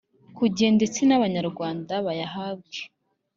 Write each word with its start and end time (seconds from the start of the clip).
ku 0.37 0.43
gihe 0.53 0.69
ndetse 0.77 0.99
n’Abanyarwanda 1.05 1.93
bayahabwe 2.05 2.79